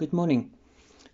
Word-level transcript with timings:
Good 0.00 0.14
morning. 0.14 0.54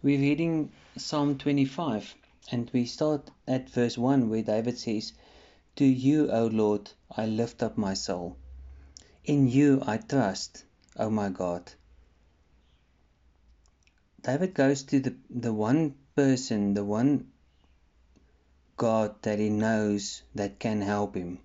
We're 0.01 0.21
reading 0.21 0.71
Psalm 0.97 1.39
25 1.39 2.15
and 2.53 2.71
we 2.73 2.87
start 2.87 3.33
at 3.49 3.69
verse 3.69 3.99
1 3.99 4.31
where 4.31 4.45
David 4.45 4.79
says, 4.79 5.13
To 5.75 5.85
you, 5.85 6.31
O 6.31 6.47
Lord, 6.47 6.93
I 7.11 7.27
lift 7.27 7.65
up 7.65 7.77
my 7.77 7.95
soul. 7.95 8.37
In 9.25 9.49
you 9.49 9.83
I 9.85 9.97
trust, 9.97 10.63
O 10.97 11.11
my 11.11 11.31
God. 11.31 11.73
David 14.23 14.55
goes 14.55 14.85
to 14.85 15.01
the, 15.01 15.17
the 15.31 15.53
one 15.53 15.97
person, 16.15 16.75
the 16.75 16.85
one 16.85 17.33
God 18.77 19.21
that 19.23 19.41
he 19.41 19.51
knows 19.51 20.23
that 20.37 20.61
can 20.61 20.81
help 20.81 21.17
him. 21.17 21.41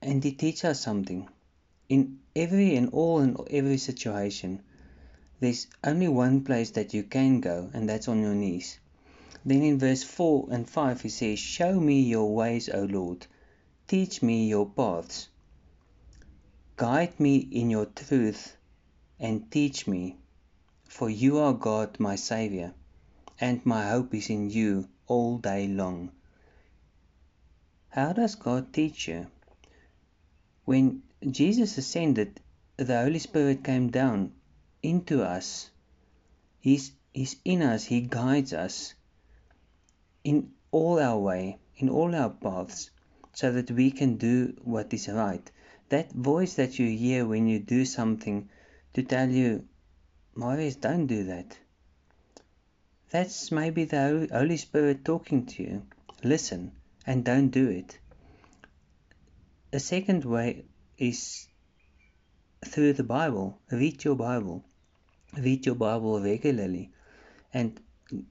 And 0.00 0.22
he 0.22 0.30
teaches 0.30 0.64
us 0.64 0.80
something. 0.80 1.28
In 1.88 2.20
every 2.36 2.76
and 2.76 2.90
all 2.90 3.18
and 3.18 3.36
every 3.50 3.78
situation, 3.78 4.62
there's 5.40 5.68
only 5.84 6.08
one 6.08 6.42
place 6.42 6.70
that 6.70 6.92
you 6.92 7.04
can 7.04 7.40
go, 7.40 7.70
and 7.72 7.88
that's 7.88 8.08
on 8.08 8.20
your 8.20 8.34
knees. 8.34 8.80
Then 9.44 9.62
in 9.62 9.78
verse 9.78 10.02
4 10.02 10.48
and 10.50 10.68
5 10.68 11.02
he 11.02 11.08
says, 11.08 11.38
Show 11.38 11.78
me 11.78 12.00
your 12.00 12.34
ways, 12.34 12.68
O 12.68 12.82
Lord. 12.82 13.26
Teach 13.86 14.20
me 14.20 14.48
your 14.48 14.66
paths. 14.68 15.28
Guide 16.76 17.18
me 17.20 17.36
in 17.36 17.70
your 17.70 17.86
truth 17.86 18.56
and 19.20 19.50
teach 19.50 19.86
me, 19.86 20.16
for 20.88 21.08
you 21.08 21.38
are 21.38 21.52
God, 21.52 21.98
my 22.00 22.16
Saviour, 22.16 22.74
and 23.40 23.64
my 23.64 23.88
hope 23.90 24.14
is 24.14 24.30
in 24.30 24.50
you 24.50 24.88
all 25.06 25.38
day 25.38 25.68
long. 25.68 26.10
How 27.90 28.12
does 28.12 28.34
God 28.34 28.72
teach 28.72 29.08
you? 29.08 29.28
When 30.64 31.02
Jesus 31.30 31.78
ascended, 31.78 32.40
the 32.76 33.02
Holy 33.02 33.18
Spirit 33.18 33.64
came 33.64 33.90
down 33.90 34.32
into 34.82 35.22
us. 35.22 35.70
He's, 36.60 36.92
he's 37.12 37.36
in 37.44 37.62
us, 37.62 37.84
He 37.84 38.00
guides 38.02 38.52
us 38.52 38.94
in 40.24 40.52
all 40.70 40.98
our 40.98 41.18
way, 41.18 41.58
in 41.76 41.88
all 41.88 42.14
our 42.14 42.30
paths, 42.30 42.90
so 43.32 43.52
that 43.52 43.70
we 43.70 43.90
can 43.90 44.16
do 44.16 44.54
what 44.62 44.92
is 44.92 45.08
right. 45.08 45.50
That 45.88 46.12
voice 46.12 46.54
that 46.54 46.78
you 46.78 46.90
hear 46.90 47.26
when 47.26 47.46
you 47.46 47.60
do 47.60 47.84
something 47.84 48.48
to 48.94 49.02
tell 49.02 49.28
you, 49.28 49.66
Marius, 50.34 50.76
don't 50.76 51.06
do 51.06 51.24
that. 51.24 51.56
That's 53.10 53.50
maybe 53.50 53.84
the 53.84 54.28
Holy 54.30 54.56
Spirit 54.58 55.04
talking 55.04 55.46
to 55.46 55.62
you. 55.62 55.82
Listen 56.22 56.72
and 57.06 57.24
don't 57.24 57.48
do 57.48 57.68
it. 57.68 57.98
A 59.72 59.80
second 59.80 60.24
way 60.24 60.64
is 60.98 61.48
through 62.64 62.92
the 62.92 63.04
Bible. 63.04 63.58
Read 63.70 64.04
your 64.04 64.14
Bible. 64.14 64.64
Read 65.36 65.66
your 65.66 65.74
Bible 65.74 66.20
regularly. 66.20 66.90
And 67.54 67.80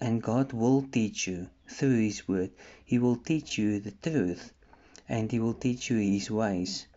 and 0.01 0.21
God 0.21 0.53
will 0.53 0.81
teach 0.83 1.27
you 1.27 1.49
through 1.67 1.99
His 1.99 2.27
Word. 2.27 2.51
He 2.83 2.99
will 2.99 3.15
teach 3.15 3.57
you 3.57 3.79
the 3.79 3.91
truth 3.91 4.51
and 5.07 5.31
He 5.31 5.39
will 5.39 5.53
teach 5.53 5.89
you 5.89 5.97
His 5.97 6.29
ways. 6.31 6.87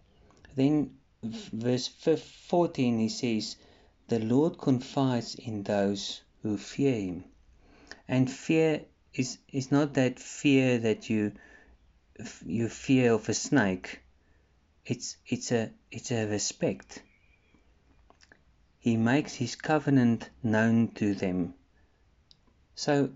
Then, 0.56 0.96
verse 1.22 1.88
14, 1.88 2.98
He 2.98 3.08
says, 3.08 3.56
The 4.08 4.18
Lord 4.18 4.58
confides 4.58 5.34
in 5.34 5.62
those 5.62 6.22
who 6.42 6.56
fear 6.56 6.94
Him. 6.94 7.24
And 8.08 8.30
fear 8.30 8.82
is, 9.14 9.38
is 9.52 9.70
not 9.70 9.94
that 9.94 10.18
fear 10.18 10.78
that 10.78 11.10
you 11.10 11.32
you 12.44 12.68
fear 12.68 13.12
of 13.12 13.28
a 13.28 13.34
snake. 13.34 14.00
It's 14.84 15.16
it's 15.26 15.52
a 15.52 15.70
it's 15.90 16.10
a 16.10 16.26
respect 16.26 17.02
he 18.80 18.96
makes 18.96 19.34
his 19.34 19.54
covenant 19.54 20.28
known 20.42 20.88
to 20.88 21.14
them. 21.14 21.54
So, 22.74 23.10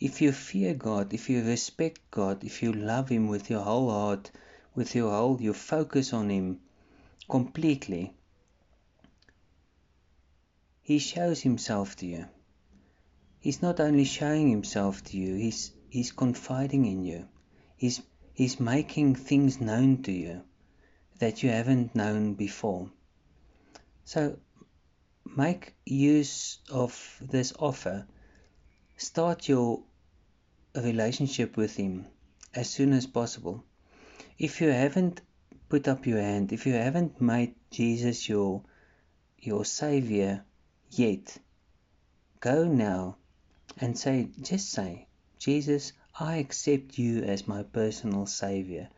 if 0.00 0.20
you 0.20 0.32
fear 0.32 0.74
God, 0.74 1.14
if 1.14 1.30
you 1.30 1.44
respect 1.44 2.00
God, 2.10 2.42
if 2.42 2.62
you 2.62 2.72
love 2.72 3.08
Him 3.08 3.28
with 3.28 3.48
your 3.48 3.62
whole 3.62 3.88
heart, 3.88 4.32
with 4.74 4.96
your 4.96 5.12
whole, 5.12 5.40
you 5.40 5.54
focus 5.54 6.12
on 6.12 6.28
Him 6.28 6.60
completely, 7.30 8.12
He 10.82 10.98
shows 10.98 11.40
Himself 11.40 11.94
to 11.96 12.06
you. 12.06 12.26
He's 13.38 13.62
not 13.62 13.78
only 13.78 14.04
showing 14.04 14.50
Himself 14.50 15.04
to 15.04 15.16
you, 15.16 15.36
He's, 15.36 15.72
he's 15.88 16.10
confiding 16.10 16.84
in 16.84 17.04
you. 17.04 17.28
He's, 17.76 18.02
he's 18.32 18.58
making 18.58 19.14
things 19.14 19.60
known 19.60 20.02
to 20.02 20.12
you 20.12 20.42
that 21.20 21.44
you 21.44 21.50
haven't 21.50 21.94
known 21.94 22.34
before. 22.34 22.90
So 24.04 24.38
make 25.36 25.74
use 25.86 26.58
of 26.70 27.18
this 27.20 27.52
offer. 27.58 28.06
Start 28.96 29.48
your 29.48 29.82
relationship 30.74 31.56
with 31.56 31.76
Him 31.76 32.06
as 32.54 32.68
soon 32.68 32.92
as 32.92 33.06
possible. 33.06 33.64
If 34.38 34.60
you 34.60 34.68
haven't 34.68 35.20
put 35.68 35.88
up 35.88 36.06
your 36.06 36.20
hand, 36.20 36.52
if 36.52 36.66
you 36.66 36.74
haven't 36.74 37.20
made 37.20 37.54
Jesus 37.70 38.28
your 38.28 38.62
your 39.38 39.64
Savior 39.64 40.44
yet, 40.90 41.38
go 42.40 42.64
now 42.64 43.16
and 43.78 43.98
say, 43.98 44.28
just 44.40 44.70
say, 44.70 45.06
Jesus, 45.38 45.92
I 46.18 46.36
accept 46.36 46.98
you 46.98 47.22
as 47.22 47.48
my 47.48 47.62
personal 47.62 48.26
Savior. 48.26 48.88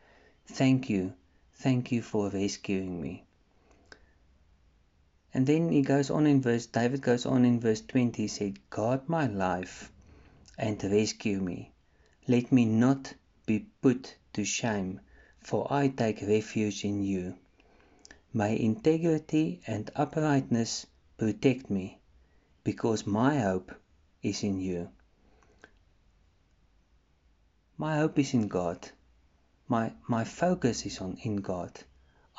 Thank 0.46 0.90
you. 0.90 1.14
Thank 1.54 1.90
you 1.92 2.02
for 2.02 2.30
rescuing 2.30 3.00
me. 3.00 3.25
And 5.36 5.46
then 5.46 5.70
he 5.70 5.82
goes 5.82 6.08
on 6.08 6.26
in 6.26 6.40
verse, 6.40 6.64
David 6.64 7.02
goes 7.02 7.26
on 7.26 7.44
in 7.44 7.60
verse 7.60 7.82
20, 7.82 8.22
he 8.22 8.26
said, 8.26 8.70
Guard 8.70 9.06
my 9.06 9.26
life 9.26 9.92
and 10.56 10.82
rescue 10.82 11.42
me. 11.42 11.74
Let 12.26 12.50
me 12.50 12.64
not 12.64 13.12
be 13.44 13.66
put 13.82 14.16
to 14.32 14.46
shame, 14.46 15.02
for 15.40 15.70
I 15.70 15.88
take 15.88 16.22
refuge 16.22 16.86
in 16.86 17.02
you. 17.02 17.36
May 18.32 18.58
integrity 18.58 19.60
and 19.66 19.90
uprightness 19.94 20.86
protect 21.18 21.68
me, 21.68 22.00
because 22.64 23.06
my 23.06 23.38
hope 23.38 23.74
is 24.22 24.42
in 24.42 24.58
you. 24.58 24.88
My 27.76 27.98
hope 27.98 28.18
is 28.18 28.32
in 28.32 28.48
God. 28.48 28.88
My, 29.68 29.92
my 30.08 30.24
focus 30.24 30.86
is 30.86 30.98
on 31.02 31.18
in 31.24 31.36
God. 31.36 31.78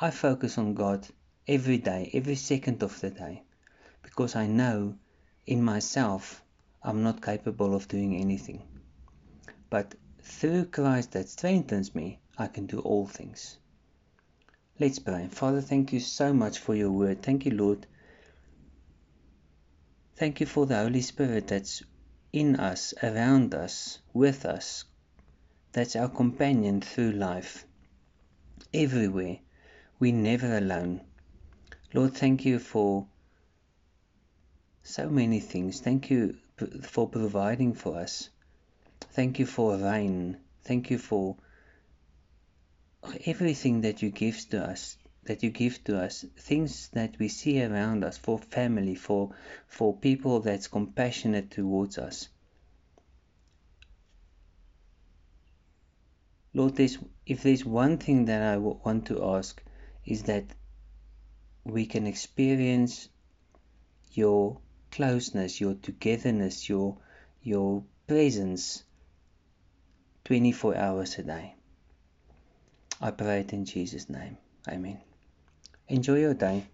I 0.00 0.10
focus 0.10 0.58
on 0.58 0.74
God 0.74 1.06
every 1.48 1.78
day, 1.78 2.10
every 2.12 2.34
second 2.34 2.82
of 2.82 3.00
the 3.00 3.10
day, 3.10 3.42
because 4.02 4.36
I 4.36 4.46
know 4.46 4.94
in 5.46 5.62
myself 5.62 6.42
I'm 6.82 7.02
not 7.02 7.22
capable 7.22 7.74
of 7.74 7.88
doing 7.88 8.14
anything. 8.16 8.62
But 9.70 9.94
through 10.20 10.66
Christ 10.66 11.12
that 11.12 11.28
strengthens 11.28 11.94
me, 11.94 12.20
I 12.36 12.48
can 12.48 12.66
do 12.66 12.80
all 12.80 13.06
things. 13.06 13.56
Let's 14.78 14.98
pray. 14.98 15.28
Father, 15.30 15.60
thank 15.60 15.92
you 15.92 16.00
so 16.00 16.32
much 16.32 16.58
for 16.58 16.74
your 16.74 16.92
word. 16.92 17.22
Thank 17.22 17.46
you, 17.46 17.52
Lord. 17.52 17.86
Thank 20.16 20.40
you 20.40 20.46
for 20.46 20.66
the 20.66 20.76
Holy 20.76 21.00
Spirit 21.00 21.48
that's 21.48 21.82
in 22.32 22.56
us, 22.56 22.94
around 23.02 23.54
us, 23.54 23.98
with 24.12 24.44
us. 24.44 24.84
That's 25.72 25.96
our 25.96 26.08
companion 26.08 26.80
through 26.80 27.12
life. 27.12 27.64
Everywhere. 28.72 29.38
We're 29.98 30.12
never 30.12 30.56
alone. 30.58 31.00
Lord, 31.94 32.14
thank 32.14 32.44
you 32.44 32.58
for 32.58 33.06
so 34.82 35.08
many 35.08 35.40
things. 35.40 35.80
Thank 35.80 36.10
you 36.10 36.36
for 36.82 37.08
providing 37.08 37.74
for 37.74 37.96
us. 37.96 38.28
Thank 39.12 39.38
you 39.38 39.46
for 39.46 39.76
rain. 39.76 40.36
Thank 40.62 40.90
you 40.90 40.98
for 40.98 41.36
everything 43.24 43.82
that 43.82 44.02
you 44.02 44.10
give 44.10 44.48
to 44.50 44.64
us 44.64 44.96
that 45.24 45.42
you 45.42 45.50
give 45.50 45.84
to 45.84 46.00
us 46.02 46.24
things 46.38 46.88
that 46.94 47.18
we 47.18 47.28
see 47.28 47.62
around 47.62 48.02
us 48.02 48.16
for 48.16 48.38
family 48.38 48.94
for 48.94 49.30
for 49.66 49.96
people 49.96 50.40
that's 50.40 50.68
compassionate 50.68 51.50
towards 51.50 51.98
us 51.98 52.28
lord 56.54 56.74
there's 56.76 56.98
if 57.26 57.42
there's 57.42 57.64
one 57.64 57.98
thing 57.98 58.24
that 58.24 58.42
i 58.42 58.56
want 58.56 59.06
to 59.06 59.22
ask 59.36 59.62
is 60.06 60.22
that 60.24 60.44
we 61.68 61.86
can 61.86 62.06
experience 62.06 63.08
your 64.12 64.58
closeness, 64.90 65.60
your 65.60 65.74
togetherness, 65.74 66.68
your 66.68 66.96
your 67.42 67.84
presence 68.06 68.82
24 70.24 70.76
hours 70.76 71.18
a 71.18 71.22
day. 71.22 71.54
I 73.00 73.10
pray 73.10 73.40
it 73.40 73.52
in 73.52 73.64
Jesus' 73.64 74.08
name. 74.08 74.38
Amen. 74.66 75.00
Enjoy 75.88 76.18
your 76.18 76.34
day. 76.34 76.66